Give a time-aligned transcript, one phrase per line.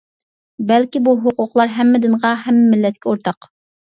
[0.71, 3.51] بەلكى بۇ ھوقۇقلار ھەممە دىنغا ھەممە مىللەتكە ئورتاق.